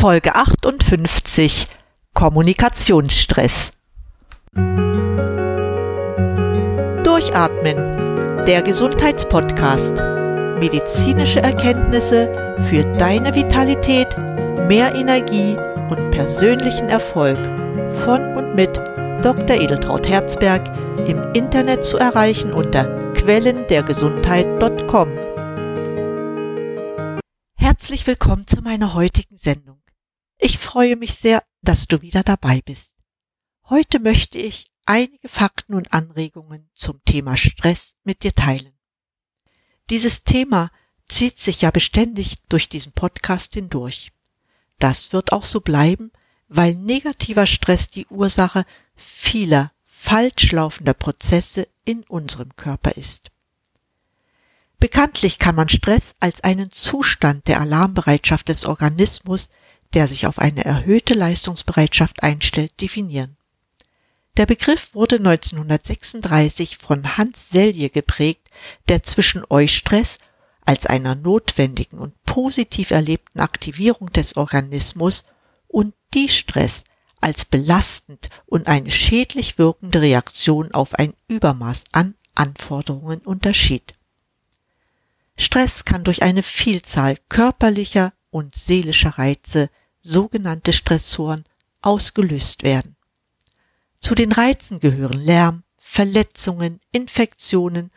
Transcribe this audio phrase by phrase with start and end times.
[0.00, 1.68] Folge 58
[2.14, 3.72] Kommunikationsstress.
[7.04, 7.76] Durchatmen,
[8.46, 9.96] der Gesundheitspodcast.
[10.58, 14.16] Medizinische Erkenntnisse für deine Vitalität,
[14.66, 15.58] mehr Energie
[15.90, 17.36] und persönlichen Erfolg
[18.06, 18.78] von und mit
[19.22, 19.60] Dr.
[19.60, 20.66] Edeltraut Herzberg
[21.06, 25.10] im Internet zu erreichen unter quellendergesundheit.com.
[27.54, 29.79] Herzlich willkommen zu meiner heutigen Sendung.
[30.42, 32.96] Ich freue mich sehr, dass du wieder dabei bist.
[33.68, 38.72] Heute möchte ich einige Fakten und Anregungen zum Thema Stress mit dir teilen.
[39.90, 40.70] Dieses Thema
[41.08, 44.12] zieht sich ja beständig durch diesen Podcast hindurch.
[44.78, 46.10] Das wird auch so bleiben,
[46.48, 48.64] weil negativer Stress die Ursache
[48.96, 53.30] vieler falsch laufender Prozesse in unserem Körper ist.
[54.78, 59.50] Bekanntlich kann man Stress als einen Zustand der Alarmbereitschaft des Organismus,
[59.94, 63.36] der sich auf eine erhöhte Leistungsbereitschaft einstellt, definieren.
[64.36, 68.48] Der Begriff wurde 1936 von Hans Selye geprägt,
[68.88, 70.18] der zwischen Eustress
[70.64, 75.24] als einer notwendigen und positiv erlebten Aktivierung des Organismus
[75.66, 76.84] und Distress
[77.20, 83.94] als belastend und eine schädlich wirkende Reaktion auf ein Übermaß an Anforderungen unterschied.
[85.36, 89.70] Stress kann durch eine Vielzahl körperlicher und seelischer Reize,
[90.02, 91.44] sogenannte Stressoren,
[91.82, 92.96] ausgelöst werden.
[93.98, 97.90] Zu den Reizen gehören Lärm, Verletzungen, Infektionen,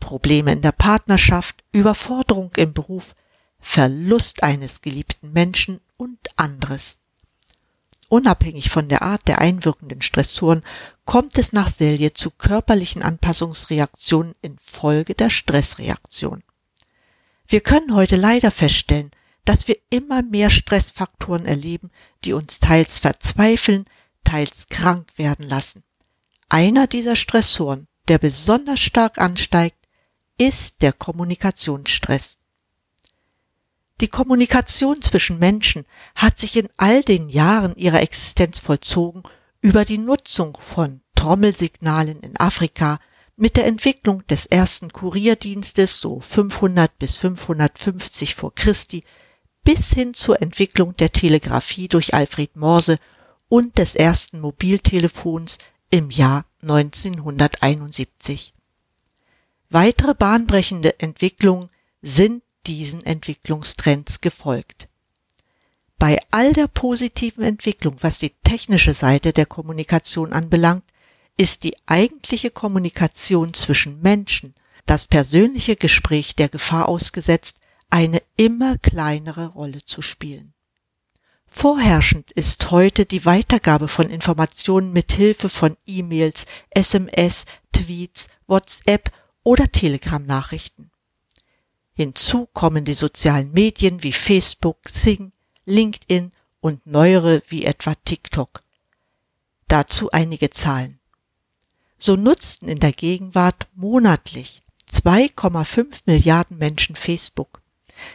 [0.00, 3.14] Probleme in der Partnerschaft, Überforderung im Beruf,
[3.58, 7.00] Verlust eines geliebten Menschen und anderes.
[8.08, 10.62] Unabhängig von der Art der einwirkenden Stressoren
[11.04, 16.42] kommt es nach Selye zu körperlichen Anpassungsreaktionen infolge der Stressreaktion.
[17.46, 19.10] Wir können heute leider feststellen,
[19.48, 21.90] dass wir immer mehr Stressfaktoren erleben,
[22.22, 23.86] die uns teils verzweifeln,
[24.22, 25.84] teils krank werden lassen.
[26.50, 29.78] Einer dieser Stressoren, der besonders stark ansteigt,
[30.36, 32.36] ist der Kommunikationsstress.
[34.02, 39.22] Die Kommunikation zwischen Menschen hat sich in all den Jahren ihrer Existenz vollzogen
[39.62, 43.00] über die Nutzung von Trommelsignalen in Afrika,
[43.34, 49.04] mit der Entwicklung des ersten Kurierdienstes so 500 bis 550 vor Christi
[49.68, 52.98] bis hin zur Entwicklung der Telegrafie durch Alfred Morse
[53.50, 55.58] und des ersten Mobiltelefons
[55.90, 58.54] im Jahr 1971.
[59.68, 61.68] Weitere bahnbrechende Entwicklungen
[62.00, 64.88] sind diesen Entwicklungstrends gefolgt.
[65.98, 70.84] Bei all der positiven Entwicklung, was die technische Seite der Kommunikation anbelangt,
[71.36, 74.54] ist die eigentliche Kommunikation zwischen Menschen,
[74.86, 80.52] das persönliche Gespräch der Gefahr ausgesetzt, eine immer kleinere Rolle zu spielen.
[81.46, 89.10] Vorherrschend ist heute die Weitergabe von Informationen mit Hilfe von E-Mails, SMS, Tweets, WhatsApp
[89.42, 90.90] oder Telegram-Nachrichten.
[91.94, 95.32] Hinzu kommen die sozialen Medien wie Facebook, Sing,
[95.64, 98.62] LinkedIn und neuere wie etwa TikTok.
[99.68, 100.98] Dazu einige Zahlen
[101.98, 107.57] so nutzten in der Gegenwart monatlich 2,5 Milliarden Menschen Facebook,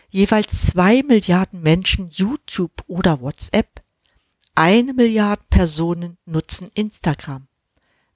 [0.09, 3.81] jeweils zwei Milliarden Menschen YouTube oder WhatsApp,
[4.55, 7.47] eine Milliarde Personen nutzen Instagram,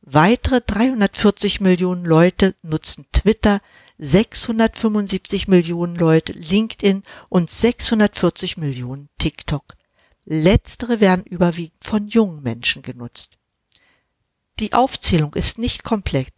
[0.01, 3.61] weitere 340 Millionen Leute nutzen Twitter,
[3.97, 9.75] 675 Millionen Leute LinkedIn und 640 Millionen TikTok.
[10.25, 13.38] Letztere werden überwiegend von jungen Menschen genutzt.
[14.59, 16.34] Die Aufzählung ist nicht komplett,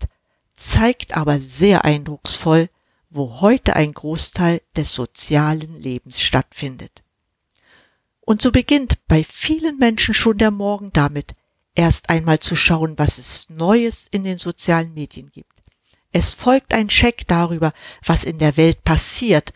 [0.53, 2.69] zeigt aber sehr eindrucksvoll,
[3.09, 7.03] wo heute ein Großteil des sozialen Lebens stattfindet.
[8.21, 11.33] Und so beginnt bei vielen Menschen schon der Morgen damit,
[11.73, 15.63] erst einmal zu schauen, was es Neues in den sozialen Medien gibt.
[16.11, 17.71] Es folgt ein Check darüber,
[18.05, 19.53] was in der Welt passiert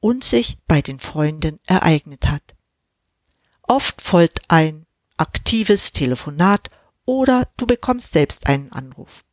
[0.00, 2.54] und sich bei den Freunden ereignet hat.
[3.62, 4.86] Oft folgt ein
[5.16, 6.70] aktives Telefonat
[7.04, 9.25] oder du bekommst selbst einen Anruf.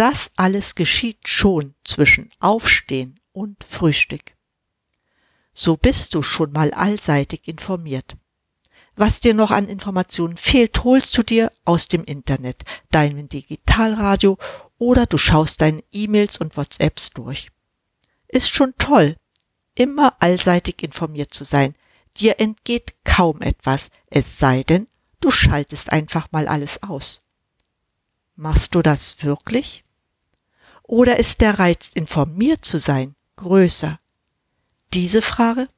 [0.00, 4.34] Das alles geschieht schon zwischen Aufstehen und Frühstück.
[5.52, 8.16] So bist du schon mal allseitig informiert.
[8.96, 14.38] Was dir noch an Informationen fehlt, holst du dir aus dem Internet, deinem Digitalradio
[14.78, 17.50] oder du schaust deine E-Mails und WhatsApps durch.
[18.26, 19.16] Ist schon toll,
[19.74, 21.74] immer allseitig informiert zu sein.
[22.16, 24.86] Dir entgeht kaum etwas, es sei denn,
[25.20, 27.20] Du schaltest einfach mal alles aus.
[28.34, 29.84] Machst du das wirklich?
[30.90, 34.00] Oder ist der Reiz, informiert zu sein, größer?
[34.92, 35.68] Diese Frage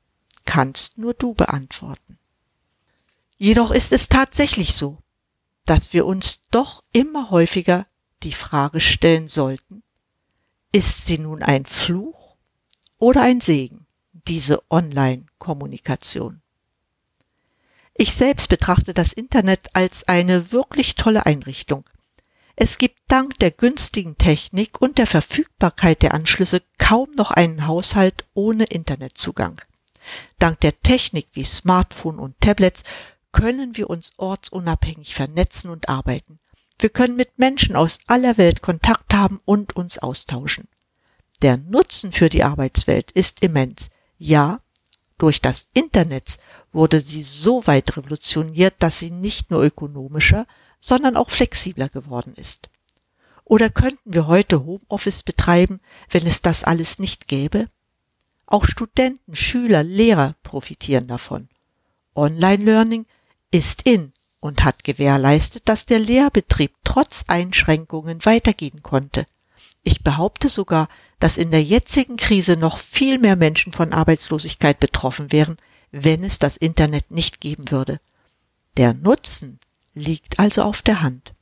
[0.46, 2.18] kannst nur du beantworten.
[3.36, 5.02] Jedoch ist es tatsächlich so,
[5.66, 7.86] dass wir uns doch immer häufiger
[8.22, 9.82] die Frage stellen sollten,
[10.72, 12.36] ist sie nun ein Fluch
[12.96, 16.40] oder ein Segen, diese Online-Kommunikation?
[17.92, 21.84] Ich selbst betrachte das Internet als eine wirklich tolle Einrichtung.
[22.56, 28.24] Es gibt dank der günstigen Technik und der Verfügbarkeit der Anschlüsse kaum noch einen Haushalt
[28.34, 29.60] ohne Internetzugang.
[30.38, 32.84] Dank der Technik wie Smartphone und Tablets
[33.32, 36.38] können wir uns ortsunabhängig vernetzen und arbeiten.
[36.78, 40.68] Wir können mit Menschen aus aller Welt Kontakt haben und uns austauschen.
[41.40, 43.90] Der Nutzen für die Arbeitswelt ist immens.
[44.18, 44.58] Ja,
[45.18, 46.38] durch das Internet
[46.72, 50.46] wurde sie so weit revolutioniert, dass sie nicht nur ökonomischer,
[50.82, 52.68] sondern auch flexibler geworden ist.
[53.44, 55.80] Oder könnten wir heute Homeoffice betreiben,
[56.10, 57.68] wenn es das alles nicht gäbe?
[58.46, 61.48] Auch Studenten, Schüler, Lehrer profitieren davon.
[62.14, 63.06] Online-Learning
[63.50, 69.24] ist in und hat gewährleistet, dass der Lehrbetrieb trotz Einschränkungen weitergehen konnte.
[69.84, 70.88] Ich behaupte sogar,
[71.20, 75.58] dass in der jetzigen Krise noch viel mehr Menschen von Arbeitslosigkeit betroffen wären,
[75.92, 78.00] wenn es das Internet nicht geben würde.
[78.76, 79.60] Der Nutzen
[79.94, 81.34] liegt also auf der Hand.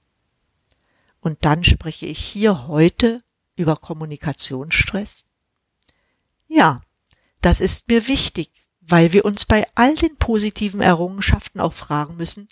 [1.21, 3.23] Und dann spreche ich hier heute
[3.57, 5.25] über Kommunikationsstress?
[6.49, 6.83] Ja,
[7.43, 8.51] das ist mir wichtig,
[8.81, 12.49] weil wir uns bei all den positiven Errungenschaften auch fragen müssen,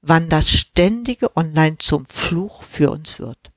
[0.00, 3.50] wann das ständige Online zum Fluch für uns wird.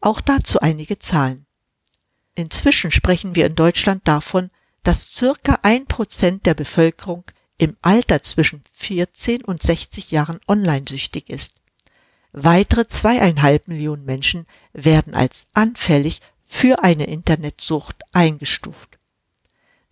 [0.00, 1.46] Auch dazu einige Zahlen.
[2.34, 4.50] Inzwischen sprechen wir in Deutschland davon,
[4.82, 7.24] dass circa ein Prozent der Bevölkerung
[7.60, 11.56] im Alter zwischen 14 und 60 Jahren online süchtig ist.
[12.32, 18.96] Weitere zweieinhalb Millionen Menschen werden als anfällig für eine Internetsucht eingestuft.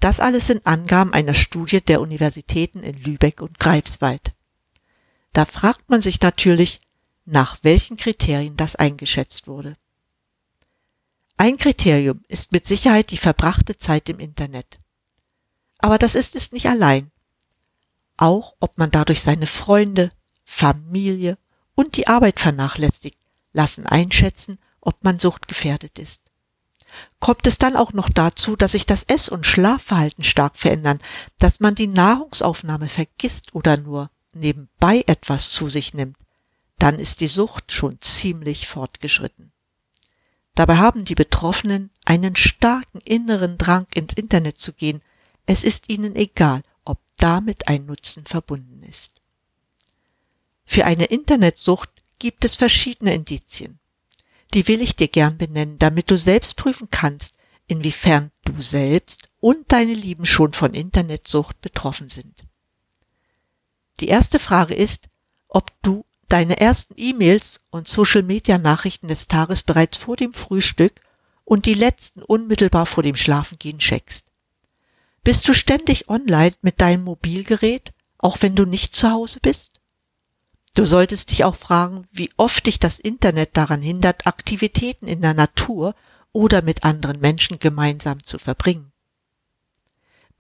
[0.01, 4.31] Das alles sind Angaben einer Studie der Universitäten in Lübeck und Greifswald.
[5.35, 6.81] Da fragt man sich natürlich,
[7.27, 9.77] nach welchen Kriterien das eingeschätzt wurde.
[11.37, 14.79] Ein Kriterium ist mit Sicherheit die verbrachte Zeit im Internet.
[15.77, 17.11] Aber das ist es nicht allein.
[18.19, 20.13] Auch ob man dadurch seine Freunde,
[20.45, 21.39] Familie
[21.75, 23.19] und die Arbeit vernachlässigt,
[23.55, 26.29] lassen einschätzen, ob man suchtgefährdet ist
[27.21, 31.01] kommt es dann auch noch dazu, dass sich das Ess- und Schlafverhalten stark verändern,
[31.39, 36.17] dass man die Nahrungsaufnahme vergisst oder nur nebenbei etwas zu sich nimmt,
[36.79, 39.53] dann ist die Sucht schon ziemlich fortgeschritten.
[40.55, 45.03] Dabei haben die Betroffenen einen starken inneren Drang ins Internet zu gehen.
[45.47, 46.63] Es ist ihnen egal,
[47.19, 49.21] damit ein Nutzen verbunden ist.
[50.65, 53.79] Für eine Internetsucht gibt es verschiedene Indizien
[54.55, 59.71] die will ich dir gern benennen, damit du selbst prüfen kannst, inwiefern du selbst und
[59.73, 62.45] deine Lieben schon von Internetsucht betroffen sind.
[64.01, 65.09] Die erste Frage ist,
[65.49, 71.01] ob du deine ersten E-Mails und Social-Media-Nachrichten des Tages bereits vor dem Frühstück
[71.45, 74.31] und die letzten unmittelbar vor dem Schlafengehen checkst.
[75.29, 79.79] Bist du ständig online mit deinem Mobilgerät, auch wenn du nicht zu Hause bist?
[80.75, 85.35] Du solltest dich auch fragen, wie oft dich das Internet daran hindert, Aktivitäten in der
[85.35, 85.95] Natur
[86.33, 88.91] oder mit anderen Menschen gemeinsam zu verbringen.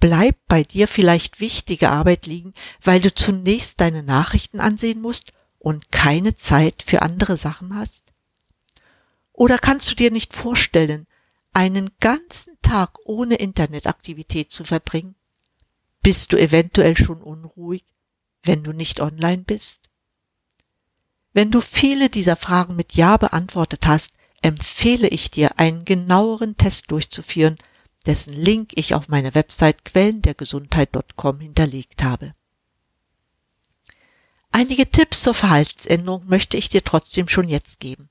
[0.00, 5.92] Bleibt bei dir vielleicht wichtige Arbeit liegen, weil du zunächst deine Nachrichten ansehen musst und
[5.92, 8.14] keine Zeit für andere Sachen hast?
[9.34, 11.06] Oder kannst du dir nicht vorstellen,
[11.52, 15.14] einen ganzen Tag ohne Internetaktivität zu verbringen?
[16.02, 17.84] Bist du eventuell schon unruhig,
[18.42, 19.88] wenn du nicht online bist?
[21.32, 26.90] Wenn du viele dieser Fragen mit Ja beantwortet hast, empfehle ich dir, einen genaueren Test
[26.90, 27.58] durchzuführen,
[28.06, 32.32] dessen Link ich auf meiner Website quellendergesundheit.com hinterlegt habe.
[34.50, 38.08] Einige Tipps zur Verhaltensänderung möchte ich dir trotzdem schon jetzt geben.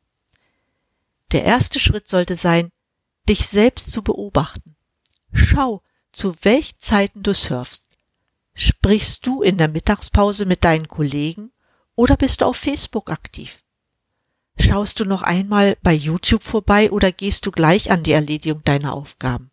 [1.32, 2.72] Der erste Schritt sollte sein,
[3.28, 4.76] dich selbst zu beobachten.
[5.34, 5.82] Schau,
[6.12, 7.86] zu welchen Zeiten du surfst.
[8.54, 11.52] Sprichst du in der Mittagspause mit deinen Kollegen
[11.96, 13.64] oder bist du auf Facebook aktiv?
[14.60, 18.94] Schaust du noch einmal bei YouTube vorbei oder gehst du gleich an die Erledigung deiner
[18.94, 19.52] Aufgaben?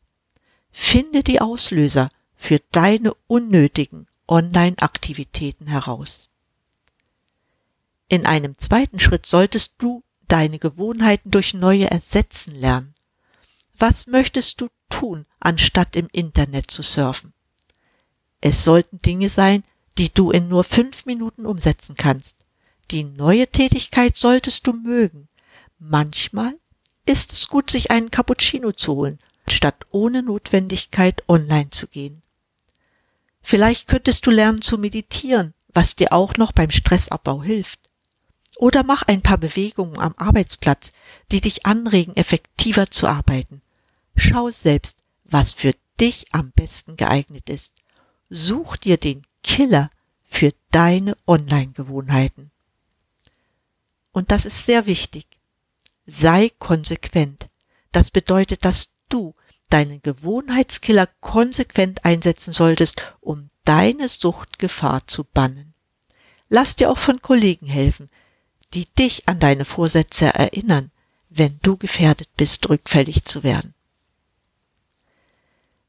[0.71, 6.31] Finde die Auslöser für deine unnötigen Online-Aktivitäten heraus.
[8.09, 12.94] In einem zweiten Schritt solltest du deine Gewohnheiten durch neue ersetzen lernen.
[13.77, 17.33] Was möchtest du tun, anstatt im Internet zu surfen?
[18.41, 19.65] Es sollten Dinge sein,
[19.99, 22.45] die du in nur fünf Minuten umsetzen kannst.
[22.91, 25.29] Die neue Tätigkeit solltest du mögen.
[25.79, 26.59] Manchmal
[27.07, 32.23] ist es gut, sich einen Cappuccino zu holen, statt ohne Notwendigkeit online zu gehen.
[33.43, 37.81] Vielleicht könntest du lernen zu meditieren, was dir auch noch beim Stressabbau hilft.
[38.57, 40.93] Oder mach ein paar Bewegungen am Arbeitsplatz,
[41.33, 43.61] die dich anregen, effektiver zu arbeiten.
[44.17, 47.75] Schau selbst, was für dich am besten geeignet ist.
[48.31, 49.91] Such dir den Killer
[50.25, 52.51] für deine Online-Gewohnheiten.
[54.13, 55.27] Und das ist sehr wichtig.
[56.07, 57.49] Sei konsequent.
[57.93, 59.35] Das bedeutet, dass du
[59.71, 65.75] deinen Gewohnheitskiller konsequent einsetzen solltest, um deine Suchtgefahr zu bannen.
[66.49, 68.11] Lass dir auch von Kollegen helfen,
[68.75, 70.91] die dich an deine Vorsätze erinnern,
[71.29, 73.74] wenn du gefährdet bist, rückfällig zu werden.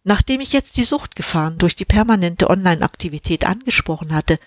[0.07, 4.37] Nachdem ich jetzt die Suchtgefahren durch die permanente Online-Aktivität angesprochen hatte,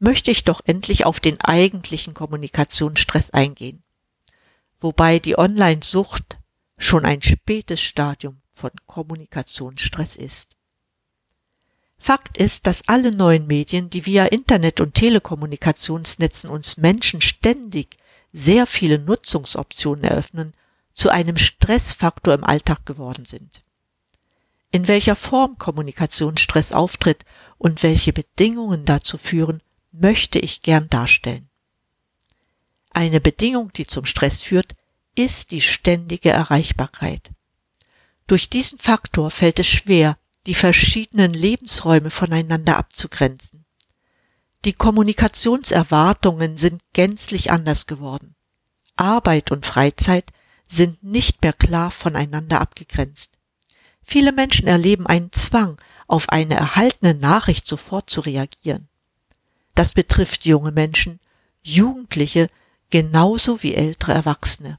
[0.00, 3.84] möchte ich doch endlich auf den eigentlichen Kommunikationsstress eingehen.
[4.80, 6.38] Wobei die Online-Sucht
[6.76, 10.56] schon ein spätes Stadium von Kommunikationsstress ist.
[11.96, 17.96] Fakt ist, dass alle neuen Medien, die via Internet und Telekommunikationsnetzen uns Menschen ständig
[18.32, 20.52] sehr viele Nutzungsoptionen eröffnen,
[20.92, 23.62] zu einem Stressfaktor im Alltag geworden sind.
[24.76, 27.24] In welcher Form Kommunikationsstress auftritt
[27.56, 31.48] und welche Bedingungen dazu führen, möchte ich gern darstellen.
[32.90, 34.74] Eine Bedingung, die zum Stress führt,
[35.14, 37.30] ist die ständige Erreichbarkeit.
[38.26, 43.64] Durch diesen Faktor fällt es schwer, die verschiedenen Lebensräume voneinander abzugrenzen.
[44.66, 48.34] Die Kommunikationserwartungen sind gänzlich anders geworden.
[48.96, 50.34] Arbeit und Freizeit
[50.66, 53.38] sind nicht mehr klar voneinander abgegrenzt.
[54.08, 58.86] Viele Menschen erleben einen Zwang, auf eine erhaltene Nachricht sofort zu reagieren.
[59.74, 61.18] Das betrifft junge Menschen,
[61.60, 62.46] Jugendliche
[62.88, 64.78] genauso wie ältere Erwachsene.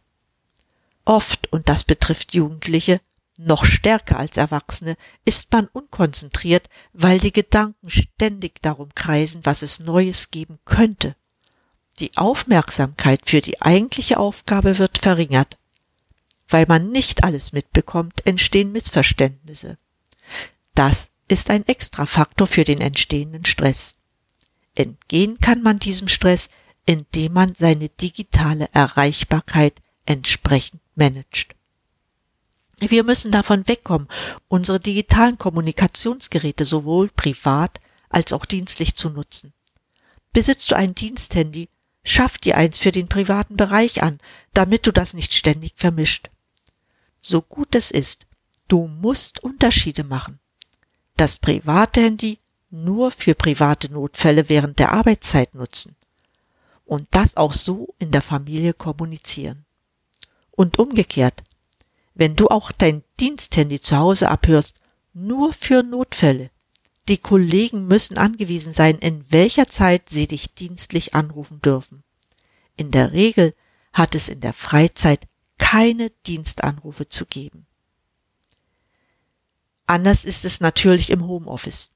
[1.04, 3.02] Oft, und das betrifft Jugendliche,
[3.38, 9.82] noch stärker als Erwachsene, ist man unkonzentriert, weil die Gedanken ständig darum kreisen, was es
[9.82, 11.18] Neues geben könnte.
[12.00, 15.58] Die Aufmerksamkeit für die eigentliche Aufgabe wird verringert.
[16.50, 19.78] Weil man nicht alles mitbekommt, entstehen Missverständnisse.
[20.76, 23.96] Das ist ein Extrafaktor für den entstehenden Stress.
[24.76, 26.50] Entgehen kann man diesem Stress,
[26.86, 31.56] indem man seine digitale Erreichbarkeit entsprechend managt.
[32.80, 34.08] Wir müssen davon wegkommen,
[34.48, 39.52] unsere digitalen Kommunikationsgeräte sowohl privat als auch dienstlich zu nutzen.
[40.32, 41.70] Besitzt du ein Diensthandy,
[42.04, 44.20] schaff dir eins für den privaten Bereich an,
[44.54, 46.30] damit du das nicht ständig vermischt.
[47.22, 48.28] So gut es ist,
[48.68, 50.40] du musst Unterschiede machen.
[51.16, 52.38] Das private Handy
[52.70, 55.96] nur für private Notfälle während der Arbeitszeit nutzen.
[56.86, 59.66] Und das auch so in der Familie kommunizieren.
[60.52, 61.44] Und umgekehrt,
[62.14, 64.78] wenn du auch dein Diensthandy zu Hause abhörst,
[65.14, 66.50] nur für Notfälle.
[67.08, 72.04] Die Kollegen müssen angewiesen sein, in welcher Zeit sie dich dienstlich anrufen dürfen.
[72.76, 73.54] In der Regel
[73.94, 77.66] hat es in der Freizeit keine Dienstanrufe zu geben.
[79.86, 81.92] Anders ist es natürlich im Homeoffice.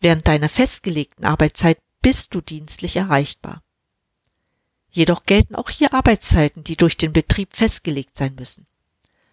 [0.00, 3.62] Während deiner festgelegten Arbeitszeit bist du dienstlich erreichbar.
[4.90, 8.66] Jedoch gelten auch hier Arbeitszeiten, die durch den Betrieb festgelegt sein müssen.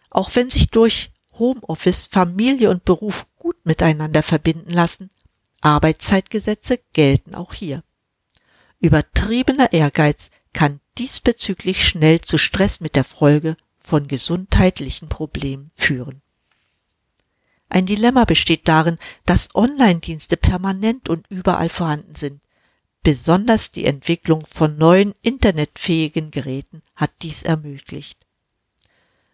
[0.09, 5.09] Auch wenn sich durch Homeoffice Familie und Beruf gut miteinander verbinden lassen,
[5.61, 7.83] Arbeitszeitgesetze gelten auch hier.
[8.79, 16.21] Übertriebener Ehrgeiz kann diesbezüglich schnell zu Stress mit der Folge von gesundheitlichen Problemen führen.
[17.69, 22.39] Ein Dilemma besteht darin, dass Online-Dienste permanent und überall vorhanden sind.
[23.01, 28.19] Besonders die Entwicklung von neuen internetfähigen Geräten hat dies ermöglicht.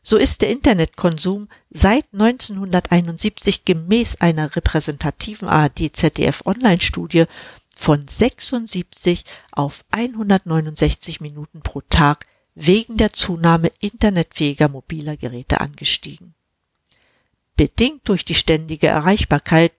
[0.01, 7.25] So ist der Internetkonsum seit 1971 gemäß einer repräsentativen ARD-ZDF-Online-Studie
[7.79, 16.35] von 76 auf 169 Minuten pro Tag wegen der Zunahme internetfähiger mobiler Geräte angestiegen.
[17.55, 19.71] Bedingt durch die ständige Erreichbarkeit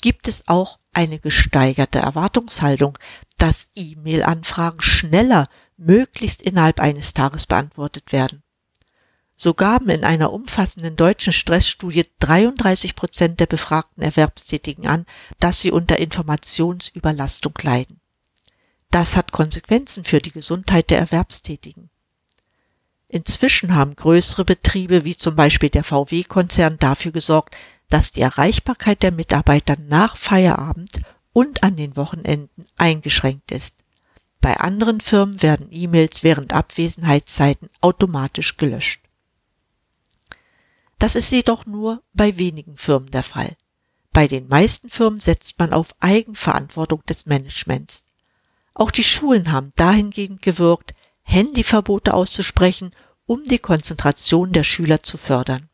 [0.00, 2.98] gibt es auch eine gesteigerte Erwartungshaltung,
[3.36, 8.42] dass E-Mail-Anfragen schneller, möglichst innerhalb eines Tages beantwortet werden.
[9.44, 15.04] So gaben in einer umfassenden deutschen Stressstudie 33 Prozent der befragten Erwerbstätigen an,
[15.40, 17.98] dass sie unter Informationsüberlastung leiden.
[18.92, 21.90] Das hat Konsequenzen für die Gesundheit der Erwerbstätigen.
[23.08, 27.56] Inzwischen haben größere Betriebe wie zum Beispiel der VW-Konzern dafür gesorgt,
[27.88, 31.00] dass die Erreichbarkeit der Mitarbeiter nach Feierabend
[31.32, 33.80] und an den Wochenenden eingeschränkt ist.
[34.40, 39.00] Bei anderen Firmen werden E-Mails während Abwesenheitszeiten automatisch gelöscht.
[41.02, 43.56] Das ist jedoch nur bei wenigen Firmen der Fall.
[44.12, 48.04] Bei den meisten Firmen setzt man auf Eigenverantwortung des Managements.
[48.72, 52.92] Auch die Schulen haben dahingehend gewirkt, Handyverbote auszusprechen,
[53.26, 55.68] um die Konzentration der Schüler zu fördern.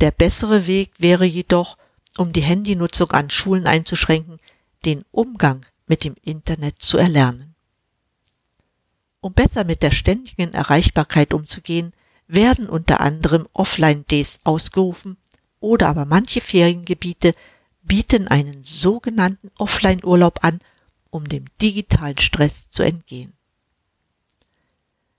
[0.00, 1.76] Der bessere Weg wäre jedoch,
[2.16, 4.36] um die Handynutzung an Schulen einzuschränken,
[4.84, 7.56] den Umgang mit dem Internet zu erlernen.
[9.20, 11.92] Um besser mit der ständigen Erreichbarkeit umzugehen,
[12.32, 15.16] werden unter anderem Offline-Days ausgerufen
[15.58, 17.34] oder aber manche Feriengebiete
[17.82, 20.60] bieten einen sogenannten Offline-Urlaub an,
[21.10, 23.32] um dem digitalen Stress zu entgehen.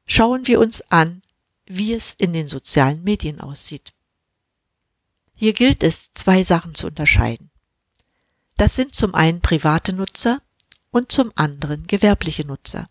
[0.05, 1.21] Schauen wir uns an,
[1.65, 3.93] wie es in den sozialen Medien aussieht.
[5.35, 7.49] Hier gilt es, zwei Sachen zu unterscheiden.
[8.57, 10.41] Das sind zum einen private Nutzer
[10.91, 12.89] und zum anderen gewerbliche Nutzer.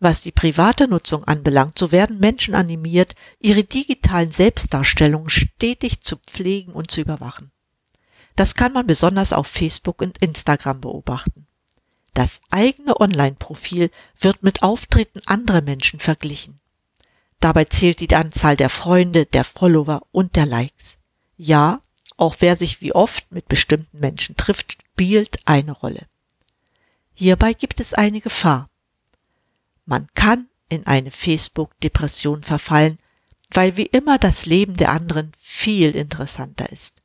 [0.00, 6.72] Was die private Nutzung anbelangt, so werden Menschen animiert, ihre digitalen Selbstdarstellungen stetig zu pflegen
[6.72, 7.50] und zu überwachen.
[8.36, 11.46] Das kann man besonders auf Facebook und Instagram beobachten.
[12.14, 16.60] Das eigene Online-Profil wird mit Auftritten anderer Menschen verglichen.
[17.40, 20.98] Dabei zählt die Anzahl der Freunde, der Follower und der Likes.
[21.36, 21.80] Ja,
[22.16, 26.06] auch wer sich wie oft mit bestimmten Menschen trifft, spielt eine Rolle.
[27.14, 28.68] Hierbei gibt es eine Gefahr.
[29.88, 32.98] Man kann in eine Facebook-Depression verfallen,
[33.54, 37.00] weil wie immer das Leben der anderen viel interessanter ist.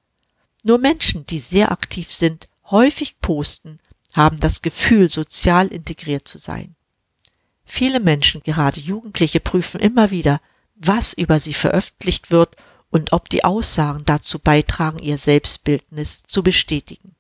[0.63, 3.79] Nur Menschen, die sehr aktiv sind, häufig posten,
[4.15, 6.75] haben das Gefühl, sozial integriert zu sein.
[7.63, 10.41] Viele Menschen, gerade Jugendliche, prüfen immer wieder,
[10.75, 12.57] was über sie veröffentlicht wird
[12.91, 17.15] und ob die Aussagen dazu beitragen, ihr Selbstbildnis zu bestätigen.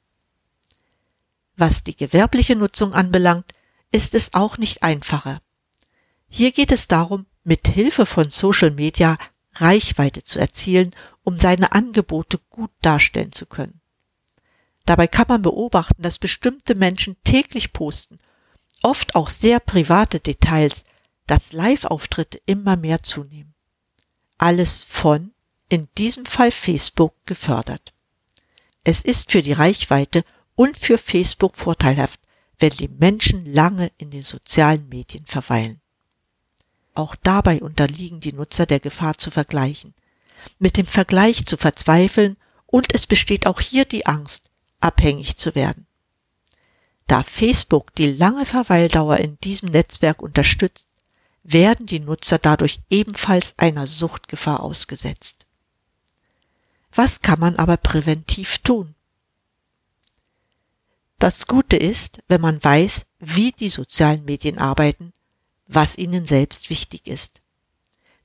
[1.55, 3.53] Was die gewerbliche Nutzung anbelangt,
[3.93, 5.39] ist es auch nicht einfacher.
[6.35, 9.19] Hier geht es darum, mit Hilfe von Social Media
[9.53, 13.81] Reichweite zu erzielen, um seine Angebote gut darstellen zu können.
[14.87, 18.17] Dabei kann man beobachten, dass bestimmte Menschen täglich posten,
[18.81, 20.85] oft auch sehr private Details,
[21.27, 23.53] dass Live-Auftritte immer mehr zunehmen.
[24.39, 25.35] Alles von,
[25.69, 27.93] in diesem Fall Facebook, gefördert.
[28.83, 30.23] Es ist für die Reichweite
[30.55, 32.21] und für Facebook vorteilhaft,
[32.57, 35.79] wenn die Menschen lange in den sozialen Medien verweilen.
[36.93, 39.93] Auch dabei unterliegen die Nutzer der Gefahr zu vergleichen,
[40.59, 45.87] mit dem Vergleich zu verzweifeln und es besteht auch hier die Angst, abhängig zu werden.
[47.07, 50.87] Da Facebook die lange Verweildauer in diesem Netzwerk unterstützt,
[51.43, 55.45] werden die Nutzer dadurch ebenfalls einer Suchtgefahr ausgesetzt.
[56.95, 58.95] Was kann man aber präventiv tun?
[61.19, 65.13] Das Gute ist, wenn man weiß, wie die sozialen Medien arbeiten,
[65.67, 67.41] was ihnen selbst wichtig ist.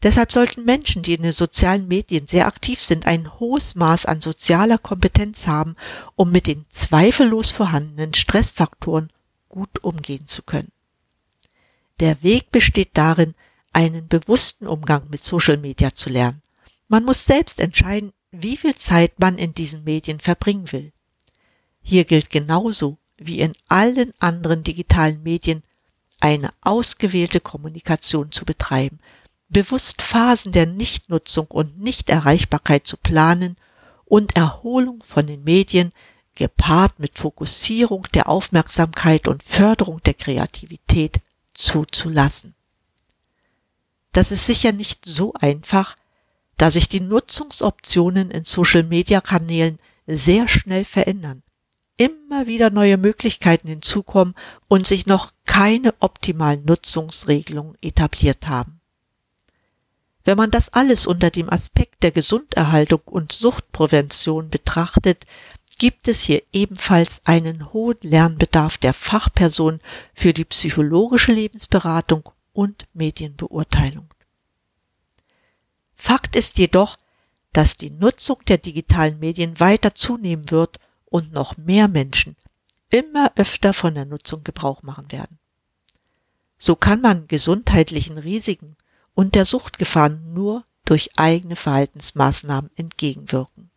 [0.03, 4.21] Deshalb sollten Menschen, die in den sozialen Medien sehr aktiv sind, ein hohes Maß an
[4.21, 5.75] sozialer Kompetenz haben,
[6.15, 9.11] um mit den zweifellos vorhandenen Stressfaktoren
[9.49, 10.71] gut umgehen zu können.
[11.99, 13.35] Der Weg besteht darin,
[13.73, 16.43] einen bewussten Umgang mit Social Media zu lernen.
[16.87, 20.93] Man muss selbst entscheiden, wie viel Zeit man in diesen Medien verbringen will.
[21.83, 25.63] Hier gilt genauso wie in allen anderen digitalen Medien
[26.21, 28.99] eine ausgewählte Kommunikation zu betreiben,
[29.49, 33.57] bewusst Phasen der Nichtnutzung und Nichterreichbarkeit zu planen
[34.05, 35.93] und Erholung von den Medien
[36.35, 41.21] gepaart mit Fokussierung der Aufmerksamkeit und Förderung der Kreativität
[41.55, 42.55] zuzulassen.
[44.13, 45.97] Das ist sicher nicht so einfach,
[46.57, 51.43] da sich die Nutzungsoptionen in Social-Media-Kanälen sehr schnell verändern
[51.99, 54.35] immer wieder neue Möglichkeiten hinzukommen
[54.69, 58.81] und sich noch keine optimalen Nutzungsregelungen etabliert haben.
[60.25, 65.27] Wenn man das alles unter dem Aspekt der Gesunderhaltung und Suchtprävention betrachtet,
[65.79, 69.81] gibt es hier ebenfalls einen hohen Lernbedarf der Fachpersonen
[70.15, 74.09] für die psychologische Lebensberatung und Medienbeurteilung.
[75.95, 76.97] Fakt ist jedoch,
[77.53, 80.79] dass die Nutzung der digitalen Medien weiter zunehmen wird
[81.11, 82.37] und noch mehr Menschen
[82.91, 85.39] immer öfter von der Nutzung Gebrauch machen werden.
[86.59, 88.77] So kann man gesundheitlichen Risiken
[89.15, 93.71] und der Suchtgefahren nur durch eigene Verhaltensmaßnahmen entgegenwirken.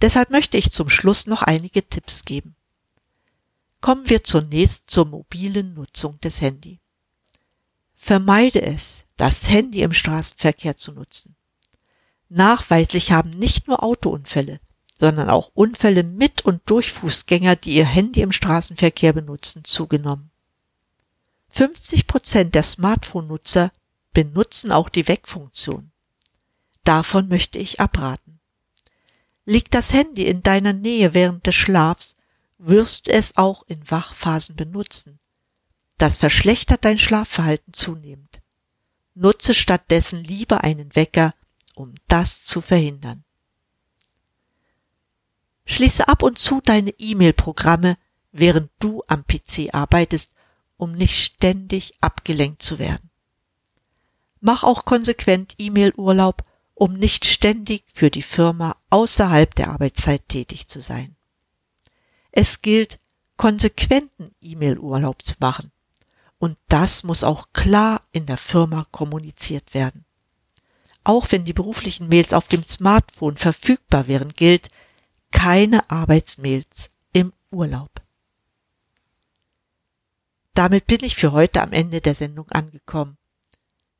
[0.00, 2.56] Deshalb möchte ich zum Schluss noch einige Tipps geben.
[3.80, 6.78] Kommen wir zunächst zur mobilen Nutzung des Handy.
[7.94, 11.36] Vermeide es, das Handy im Straßenverkehr zu nutzen.
[12.28, 14.60] Nachweislich haben nicht nur Autounfälle,
[15.00, 20.30] sondern auch Unfälle mit und durch Fußgänger, die ihr Handy im Straßenverkehr benutzen, zugenommen.
[21.48, 23.72] 50 Prozent der Smartphone-Nutzer
[24.12, 25.90] benutzen auch die Wegfunktion.
[26.84, 28.40] Davon möchte ich abraten.
[29.46, 32.16] Liegt das Handy in deiner Nähe während des Schlafs,
[32.58, 35.18] wirst du es auch in Wachphasen benutzen.
[35.96, 38.42] Das verschlechtert dein Schlafverhalten zunehmend.
[39.14, 41.34] Nutze stattdessen lieber einen Wecker,
[41.74, 43.24] um das zu verhindern.
[45.70, 47.96] Schließe ab und zu deine E-Mail-Programme,
[48.32, 50.32] während du am PC arbeitest,
[50.76, 53.08] um nicht ständig abgelenkt zu werden.
[54.40, 56.42] Mach auch konsequent E-Mail-Urlaub,
[56.74, 61.14] um nicht ständig für die Firma außerhalb der Arbeitszeit tätig zu sein.
[62.32, 62.98] Es gilt,
[63.36, 65.70] konsequenten E-Mail-Urlaub zu machen.
[66.38, 70.04] Und das muss auch klar in der Firma kommuniziert werden.
[71.04, 74.68] Auch wenn die beruflichen Mails auf dem Smartphone verfügbar wären, gilt
[75.32, 77.90] keine Arbeitsmails im Urlaub.
[80.54, 83.16] Damit bin ich für heute am Ende der Sendung angekommen.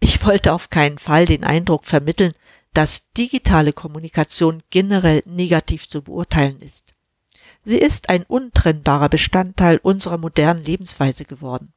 [0.01, 2.33] Ich wollte auf keinen Fall den Eindruck vermitteln,
[2.73, 6.95] dass digitale Kommunikation generell negativ zu beurteilen ist.
[7.65, 11.73] Sie ist ein untrennbarer Bestandteil unserer modernen Lebensweise geworden.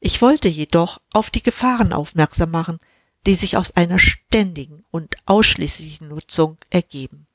[0.00, 2.78] Ich wollte jedoch auf die Gefahren aufmerksam machen,
[3.26, 7.26] die sich aus einer ständigen und ausschließlichen Nutzung ergeben.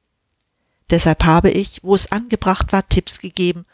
[0.90, 3.66] Deshalb habe ich, wo es angebracht war, Tipps gegeben,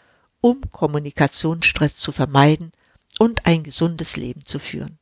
[0.41, 2.71] um Kommunikationsstress zu vermeiden
[3.19, 4.99] und ein gesundes Leben zu führen.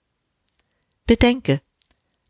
[1.06, 1.62] Bedenke,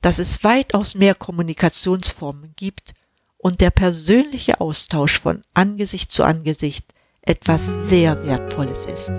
[0.02, 2.94] dass es weitaus mehr Kommunikationsformen gibt
[3.38, 9.10] und der persönliche Austausch von Angesicht zu Angesicht etwas sehr Wertvolles ist.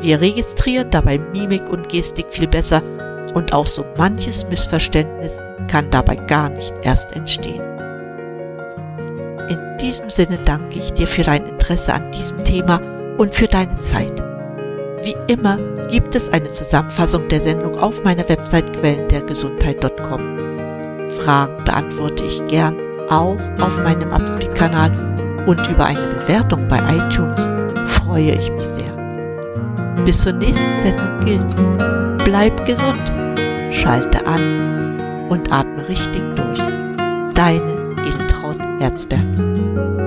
[0.00, 2.82] Wir registrieren dabei Mimik und Gestik viel besser
[3.34, 7.73] und auch so manches Missverständnis kann dabei gar nicht erst entstehen.
[9.84, 12.80] In diesem Sinne danke ich dir für dein Interesse an diesem Thema
[13.18, 14.18] und für deine Zeit.
[15.02, 15.58] Wie immer
[15.90, 21.10] gibt es eine Zusammenfassung der Sendung auf meiner Website quellendergesundheit.com.
[21.10, 22.78] Fragen beantworte ich gern
[23.10, 24.90] auch auf meinem Upspeak-Kanal
[25.44, 27.50] und über eine Bewertung bei iTunes
[27.84, 28.96] freue ich mich sehr.
[30.06, 33.12] Bis zur nächsten Sendung gilt, bleib gesund,
[33.70, 36.62] schalte an und atme richtig durch.
[37.34, 37.83] Deine
[38.80, 40.03] Herzberg.